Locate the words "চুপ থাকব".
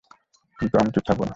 0.95-1.21